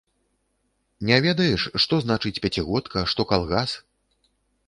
Не 1.09 1.17
ведаеш, 1.25 1.61
што 1.83 1.99
значыць 2.05 2.41
пяцігодка, 2.45 3.05
што 3.13 3.21
калгас? 3.33 3.79